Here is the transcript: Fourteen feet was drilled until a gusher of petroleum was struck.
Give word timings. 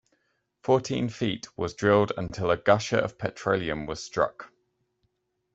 Fourteen 0.63 1.09
feet 1.09 1.55
was 1.55 1.75
drilled 1.75 2.11
until 2.17 2.49
a 2.49 2.57
gusher 2.57 2.97
of 2.97 3.19
petroleum 3.19 3.85
was 3.85 4.03
struck. 4.03 4.51